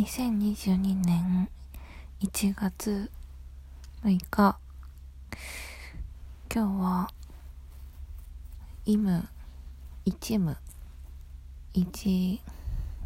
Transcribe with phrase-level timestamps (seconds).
[0.00, 1.50] 2022年
[2.22, 3.10] 1月
[4.02, 4.56] 6日。
[6.50, 7.10] 今日は
[8.86, 9.28] イム
[10.06, 10.56] 一ム
[11.74, 12.40] 一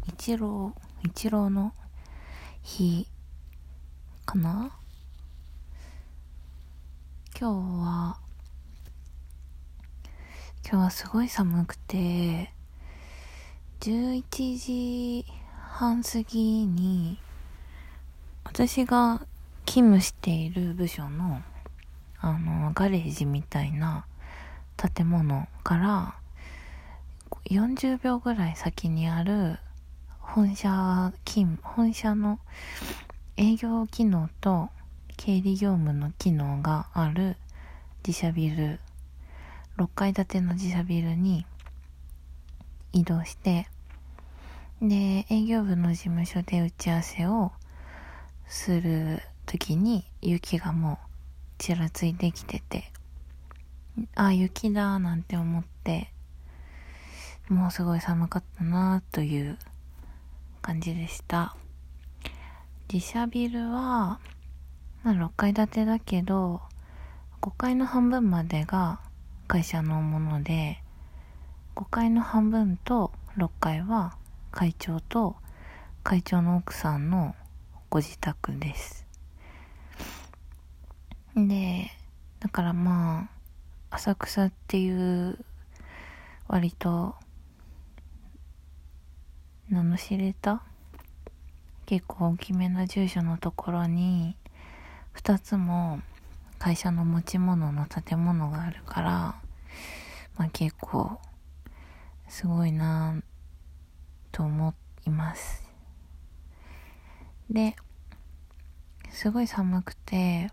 [0.07, 0.73] 一郎
[1.03, 1.73] 一郎の
[2.63, 3.05] 日
[4.25, 4.71] かな。
[7.37, 8.17] 今日は
[10.65, 12.53] 今日はすごい寒くて
[13.81, 15.25] 11時
[15.77, 17.17] 半過ぎに
[18.45, 19.19] 私が
[19.65, 21.41] 勤務している部署の
[22.21, 24.05] あのガレージみたいな
[24.77, 26.15] 建物から
[27.49, 29.57] 40秒ぐらい先にある
[30.21, 32.39] 本社勤本社の
[33.35, 34.69] 営業機能と
[35.17, 37.35] 経理業務の機能がある
[38.07, 38.79] 自社ビル
[39.77, 41.45] 6階建ての自社ビルに
[42.93, 43.67] 移動して
[44.81, 47.51] で、営業部の事務所で打ち合わせを
[48.47, 51.07] する時に雪がもう
[51.57, 52.91] ちらついてきてて、
[54.15, 56.11] あ、雪だなんて思って、
[57.47, 59.57] もうすごい寒かったなという
[60.61, 61.55] 感じでした。
[62.91, 64.19] 自社ビルは、
[65.03, 66.61] まあ、6階建てだけど、
[67.41, 68.99] 5階の半分までが
[69.47, 70.81] 会社のもので、
[71.75, 74.17] 5階の半分と6階は
[74.55, 75.35] 会長と
[76.01, 77.35] 会長の奥さんの
[77.89, 79.05] ご自宅です。
[81.35, 81.91] で、
[82.39, 83.27] だからま
[83.91, 85.37] あ、浅草っていう
[86.47, 87.15] 割と
[89.67, 90.63] 名の知れた
[91.85, 94.37] 結構大きめな住所のところに
[95.15, 95.99] 2つも
[96.59, 99.11] 会社の持ち物の建物があるから
[100.37, 101.19] まあ結構
[102.29, 103.21] すごいな
[104.35, 104.73] と思
[105.07, 105.63] います。
[107.49, 107.77] で、
[109.09, 110.51] すごい寒くて、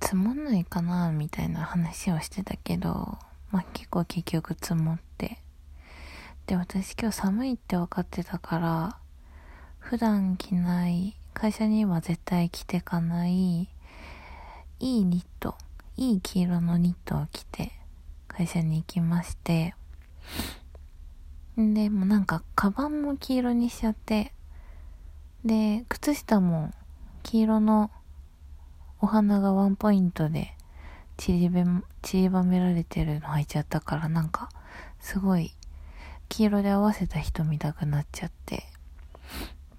[0.00, 3.18] 積もんないかなみたいな話をしてたけど、
[3.50, 5.36] まあ、結構結局積もって。
[6.46, 8.96] で、私今日寒いって分かってたから、
[9.78, 13.68] 普段着ない、会社には絶対着てかない、い
[14.78, 15.56] いニット、
[15.98, 17.72] いい黄色のニットを着て、
[18.28, 19.74] 会社に行きまして、
[21.56, 24.32] で、もなんか、カバンも黄色にしちゃって、
[25.44, 26.72] で、靴下も
[27.22, 27.90] 黄色の
[29.00, 30.54] お花がワンポイントで
[31.16, 31.64] 散りべ、
[32.02, 34.48] 散りばめられてるの履いちゃったから、なんか、
[35.00, 35.54] すごい、
[36.28, 38.64] 黄色で合わせた人見たくなっちゃって、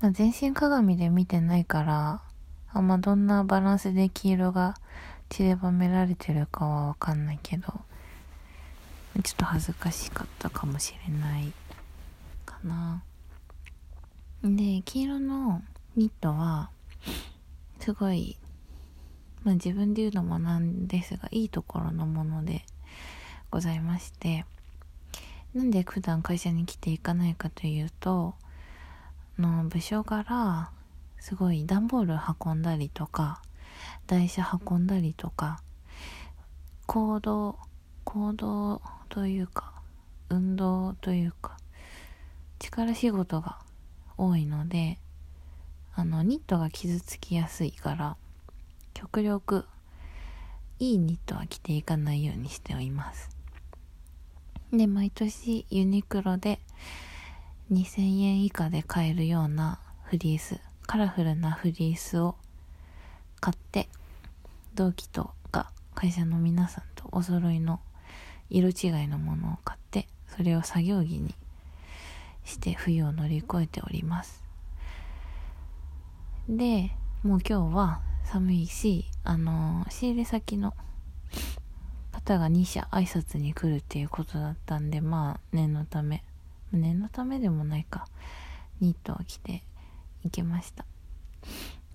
[0.02, 2.22] まあ、全身鏡で見てないから、
[2.74, 4.76] あんまどんなバランスで黄色が
[5.30, 7.68] 散りばめられてるかはわかんないけど、
[9.23, 11.51] ちょっと恥ずかしかったかもしれない
[12.45, 13.03] かな。
[14.44, 15.61] で、黄色の
[15.95, 16.69] ニットは、
[17.79, 18.38] すごい、
[19.44, 22.63] まあ自分で言うのもなんですが、いいところのもので
[23.51, 24.45] ございまして、
[25.53, 28.35] なんで普段会社に来ていかないかというと、
[29.38, 30.72] の部署柄、
[31.19, 33.41] すごい段ボール運んだりとか、
[34.07, 35.61] 台車運んだりとか、
[36.88, 37.59] 行動、
[38.05, 39.73] 行動というか、
[40.29, 41.57] 運動というか、
[42.59, 43.59] 力仕事が
[44.17, 44.99] 多いので、
[45.94, 48.16] あの、ニットが傷つきやすいから、
[48.94, 49.66] 極力、
[50.79, 53.29] いいニットは着ていかないようにしております。
[54.72, 56.61] で、毎年ユニクロで
[57.69, 62.38] 2000円以下で買えるようなフリース、カラフルなフリースを
[63.41, 63.89] 買って、
[64.73, 67.81] 同期とか会社の皆さんとお揃いの
[68.51, 71.34] 色違いのものを買ってそれを作業着に
[72.44, 74.44] して冬を乗り越えております。
[76.50, 76.91] で
[77.23, 80.73] もう今日は寒いしあの仕入れ先の
[82.11, 86.23] 方が2社挨拶に来るっていうことだったんでまあ念のため
[86.72, 88.06] 念のためでもないか。
[88.81, 89.61] ニットを着て
[90.23, 90.85] 行きました。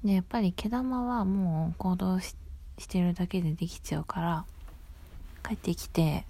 [0.04, 2.36] でやっぱり毛玉はもう行動し
[2.88, 4.44] てるだけでできちゃうから
[5.46, 6.24] 帰ってきて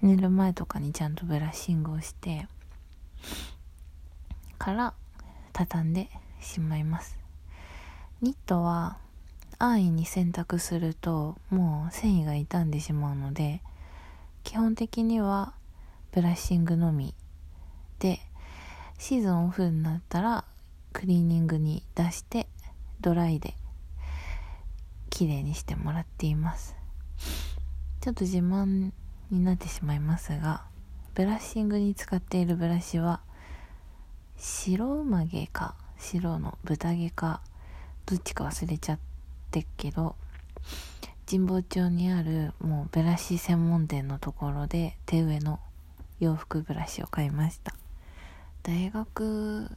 [0.00, 2.46] 寝る前とかにちゃんとブラッシングをして
[4.58, 4.94] から
[5.52, 6.08] 畳んで
[6.40, 7.18] しまいます。
[8.20, 8.98] ニットは
[9.58, 13.60] 安易に洗濯するともう繊維が傷んでしまうので
[14.44, 15.52] 基本的には
[16.12, 17.14] ブラッシングのみ
[17.98, 18.20] で
[18.98, 20.44] シーズンオフになったら
[20.92, 22.46] クリーニングに出して
[23.00, 23.54] ドライで
[25.10, 26.76] 綺麗にしてもらっています。
[28.00, 28.92] ちょっと自慢
[29.30, 30.64] になってしまいますが
[31.14, 33.20] ブラッシングに使っているブラシは
[34.36, 37.40] 白馬毛か白の豚毛か
[38.06, 38.98] どっちか忘れちゃっ
[39.50, 40.14] てっけど
[41.30, 45.60] 神保町にあるもうブラシ専門店のところで手植えの
[46.20, 47.74] 洋服ブラシを買いました。
[48.62, 49.70] 大学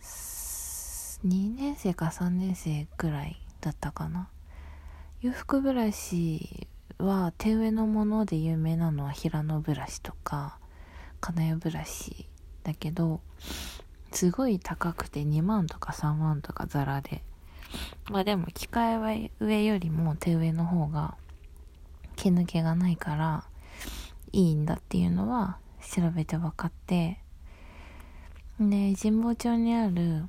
[0.00, 4.28] 2年生か3年生くらいだったかな。
[5.20, 6.68] 洋服ブラシ
[7.02, 10.58] は手植えのもので有名なのは平野ブラシとか
[11.20, 12.26] 金谷ブラシ
[12.62, 13.20] だけど
[14.12, 17.22] すごい高くて2万とか3万とかザラで。
[18.10, 21.16] まあでも機械植えよりも手植えの方が
[22.16, 23.44] 毛抜けがないから
[24.32, 27.18] いいんだっていうのは調べて分かって。
[28.60, 30.24] で神保町にある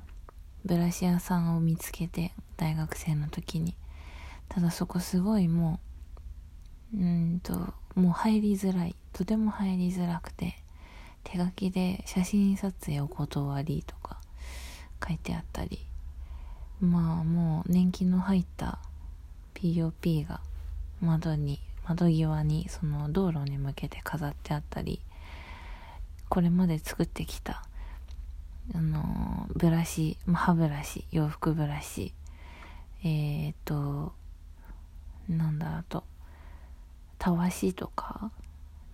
[0.64, 3.76] ブラシ屋さんを見つけて大学生の時に。
[4.48, 5.93] ただそこすごいもう
[6.98, 8.94] うんともう入りづらい。
[9.12, 10.56] とても入りづらくて
[11.22, 14.18] 手書きで写真撮影お断りとか
[15.06, 15.86] 書いてあったり。
[16.80, 18.78] まあもう年季の入った
[19.54, 20.40] POP が
[21.00, 25.00] 窓に窓際にその道路に向けて飾ってあったり。
[26.28, 27.62] これまで作ってきた
[28.74, 32.12] あのブラシ、歯ブラシ洋服ブラシ。
[33.04, 34.12] えー、っと
[35.28, 36.04] なんだあと。
[37.18, 38.30] たわしとか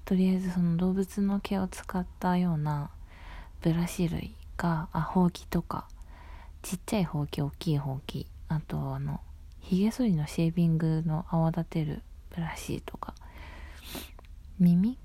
[0.05, 2.91] とりあえずその動物の毛を使ったような
[3.63, 5.87] ブラシ類があほうきとか
[6.63, 9.21] ちっちゃいほうき大きいほうきあとあの
[9.61, 12.03] ひげ剃りのシェービングの泡立てる
[12.35, 13.15] ブラシとか
[14.59, 14.99] 耳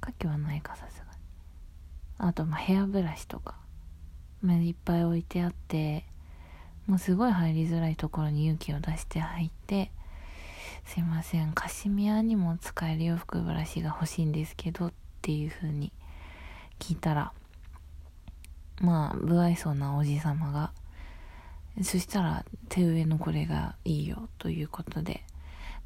[0.00, 1.18] かきはないかさすがに。
[2.18, 3.56] あとまあヘアブラシとか
[4.42, 6.04] まあいっぱい置いてあって
[6.86, 9.90] もうすごい入りづらいところに勇気を出して入って
[10.88, 11.52] すいません。
[11.52, 15.92] カシミヤにも使える洋服ブラシが欲しいんですけどっていう風に
[16.78, 17.34] 聞いたら
[18.80, 20.72] まあ不愛想なおじさまが
[21.82, 25.24] そしたら手植えのこれがいいよということで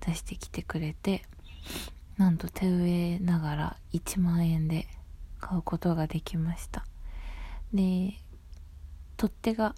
[0.06, 1.24] 出してきてくれて
[2.16, 4.86] なんと手植えながら1万円で
[5.40, 6.86] 買うことができました。
[7.74, 8.14] で
[9.16, 9.74] 取っ手が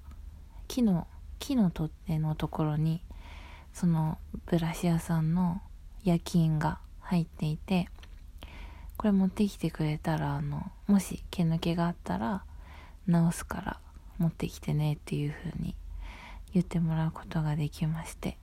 [0.69, 1.07] 木の
[1.39, 3.01] 木の取っ手のところに
[3.75, 4.17] その
[4.47, 5.61] ブラシ屋さんの
[6.03, 7.89] 夜勤が入っていて
[8.97, 12.45] これ持ってきてくれたらあのもし毛抜けがあったら
[13.07, 13.81] 直すから
[14.17, 15.75] 持ってきてねっていう風に
[16.55, 18.39] 言ってもらうことができまして。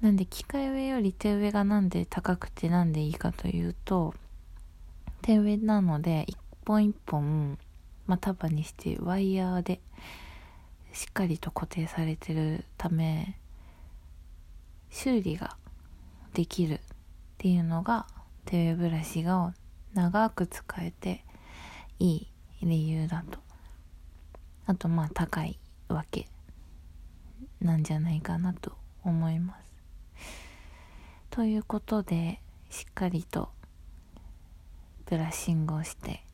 [0.00, 4.14] なんで機械植えより手植えがなんで高くてなんでいいかというと
[5.22, 7.58] 手植えなので一本一本
[8.08, 9.80] まあ、束にしてワイヤーで
[10.92, 13.38] しっかりと固定されてるため
[14.90, 15.56] 修理が
[16.34, 16.78] できるっ
[17.38, 18.06] ていうのが
[18.44, 19.54] 手ブラシが
[19.94, 21.24] 長く使えて
[21.98, 22.28] いい
[22.62, 23.38] 理由だと。
[24.66, 25.58] あとまあ高い
[25.88, 26.28] わけ
[27.60, 29.68] なんじゃないかなと思います。
[31.30, 32.40] ということで
[32.70, 33.48] しっかりと
[35.06, 36.24] ブラッシングをして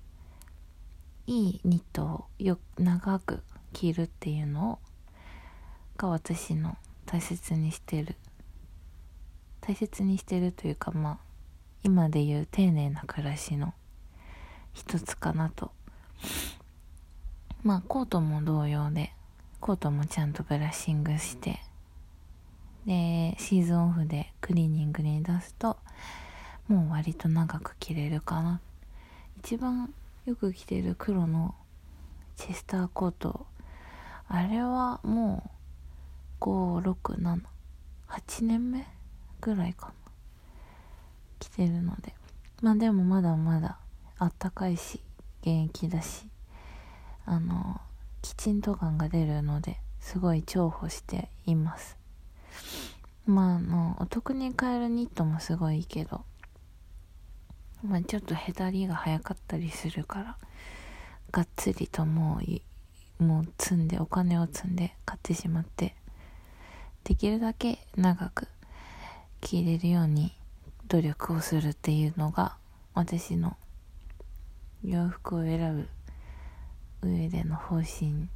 [1.26, 3.42] いいニットをよ長く
[3.72, 4.78] 着るっていうの
[5.96, 8.16] が私の大切にしてる
[9.66, 11.18] 大切にしてるというかまあ
[11.82, 13.72] 今で言う丁寧な暮らしの
[14.74, 15.70] 一つかなと。
[17.62, 19.12] まあコートも同様で
[19.60, 21.62] コートもちゃんとブラッシングして
[22.84, 25.78] でシーズンオフでクリーニングに出すと
[26.68, 28.60] もう割と長く着れるかな。
[29.38, 29.94] 一番
[30.26, 31.54] よく着てる黒の
[32.36, 33.46] チェスターコート。
[34.28, 35.50] あれはも
[36.40, 37.40] う5678
[38.42, 38.86] 年目
[39.44, 39.92] ぐらいかな。
[41.38, 42.14] 着てるので。
[42.62, 43.78] まあでもまだまだ
[44.18, 45.00] あったかいし
[45.42, 46.26] 現役だし
[47.26, 47.80] あの
[48.22, 51.98] きちんと感が出るのですごい重宝しています。
[53.26, 56.24] まああのお得に買えるニットもすごいいいけど
[57.86, 60.36] まあ、ちょっとへたりが早かったりするから
[61.30, 62.40] がっつりとも
[63.20, 65.94] うもう積んでお金を積んで買ってしまって
[67.04, 68.48] できるだけ長く
[69.44, 70.32] 着れるように
[70.88, 72.56] 努力をするっていうのが
[72.94, 73.56] 私の
[74.82, 75.86] 洋服を選
[77.02, 78.28] ぶ上での方針。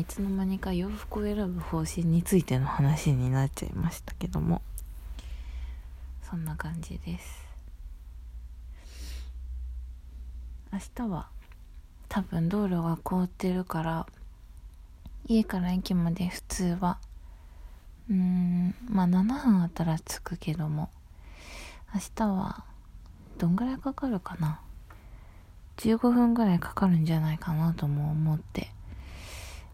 [0.00, 4.60] いつの間にか洋服を選ぶ方針についての話になっちゃいましたけども。
[6.28, 7.44] そんな感じです。
[10.72, 11.28] 明日は
[12.08, 14.06] 多分道路が凍ってるから
[15.26, 16.98] 家から駅まで普通は
[18.10, 20.90] うーんまあ7分あったら着くけども
[21.94, 22.64] 明日は
[23.38, 24.60] どんぐらいかかるかな
[25.76, 28.68] ？15分ぐらいかかるんじゃないかなとも思って。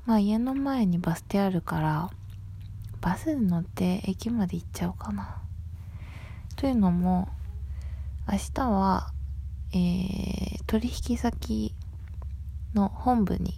[0.06, 2.10] まあ家の前にバス停あるから、
[3.00, 5.40] バスに乗って駅まで行っちゃおうかな。
[6.56, 7.28] というのも、
[8.30, 9.12] 明日は、
[9.72, 11.74] えー、取引先
[12.74, 13.54] の本部に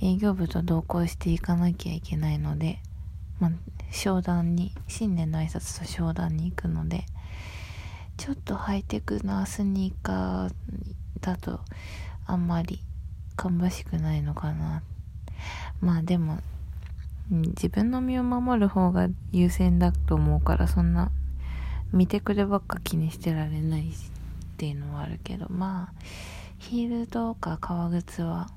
[0.00, 2.80] 営業部と同行していかなきゃいけないので、
[3.42, 3.50] まあ、
[3.90, 7.06] 商談に、新年の挨拶と商談に行くので、
[8.16, 10.54] ちょっとハイテクなスニーカー
[11.20, 11.58] だと
[12.24, 12.78] あんまり
[13.36, 14.84] 芳しくないのかな。
[15.80, 16.38] まあでも、
[17.30, 21.10] 自分の身を守る方が優先だと思うからそんな
[21.92, 23.92] 見てくればっか気にしてられないっ
[24.56, 26.02] ていうのはあるけどまあ
[26.58, 28.50] ヒールとか革靴は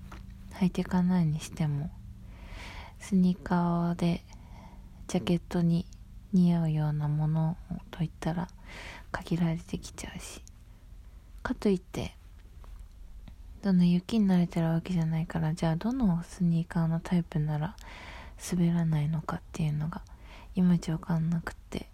[0.59, 1.89] 履いていかないにしても
[2.99, 4.21] スニーカーで
[5.07, 5.85] ジャケットに
[6.33, 7.57] 似合うようなもの
[7.91, 8.47] といったら
[9.11, 10.41] 限られてきちゃうし。
[11.45, 12.15] かといって
[13.61, 17.75] どの雪に慣れてるわけじゃないからじゃあどのスニーカーのタイプなら
[18.51, 20.01] 滑らないのかっていうのが
[20.55, 21.87] いまいちわかんなくて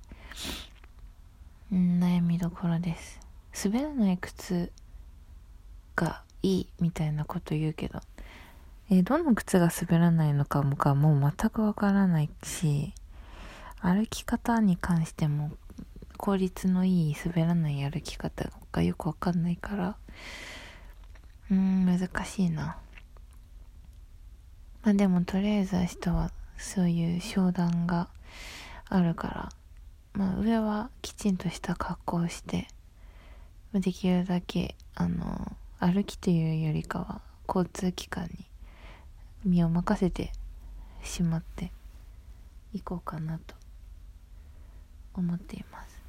[1.69, 3.19] 悩みどころです。
[3.65, 4.71] 滑らない靴
[5.97, 7.99] がいいみたいなこと言うけど
[8.89, 12.93] えどの靴が滑らないのかもかもう全くわからないし
[13.83, 15.51] 歩き方に関しても
[16.17, 19.97] 効率のいい滑らない歩き方がよくわかんないから、
[21.49, 22.77] うーん、難しいな。
[24.83, 28.07] まあでもとりあえず明日はそういう商談が
[28.87, 29.49] あるから、
[30.13, 32.67] まあ上はきちんとした格好をして、
[33.73, 38.45] できるだけ、あの、歩きというよりかは交通機関に
[39.43, 40.31] 身を任せて
[41.01, 41.71] しまって
[42.73, 43.60] いこうかなと
[45.13, 46.01] 思っています。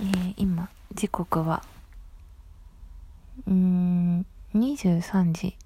[0.00, 1.62] えー、今、時刻は、
[3.46, 5.56] うん、23時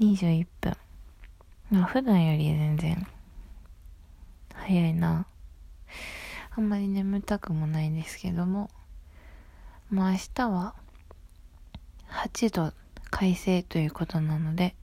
[0.00, 0.76] 21分。
[1.70, 3.06] まあ、普段より全然、
[4.54, 5.26] 早いな。
[6.52, 8.70] あんまり眠たくもないんですけども、
[9.88, 10.74] まあ明日は、
[12.08, 12.72] 8度
[13.10, 14.74] 快晴ということなので、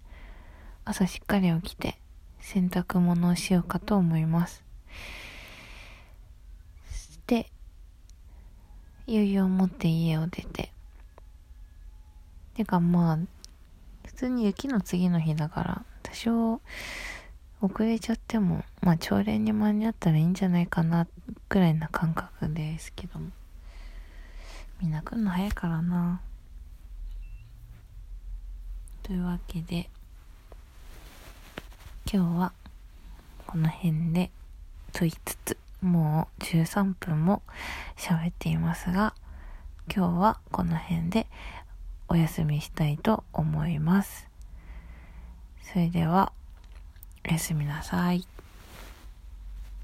[0.85, 1.99] 朝しっかり起きて、
[2.39, 4.63] 洗濯物をしようかと思います。
[7.27, 7.51] で、
[9.07, 10.71] 余裕を持って家を出て。
[12.55, 13.17] てかまあ、
[14.05, 16.61] 普通に雪の次の日だから、多少
[17.61, 21.07] 遅れちゃっても、まあ朝礼に間に合ったらいいんじゃないかな、
[21.49, 23.31] くらいな感覚ですけども。
[24.81, 26.21] みんな来るの早いからな。
[29.03, 29.89] というわけで、
[32.11, 32.53] 今日は
[33.45, 34.29] この辺で
[34.91, 37.41] と言いつつ、もう13分も
[37.95, 39.13] 喋っていますが、
[39.93, 41.27] 今日はこの辺で
[42.09, 44.27] お休みしたいと思います。
[45.61, 46.31] それでは、
[47.27, 48.25] おやすみなさい。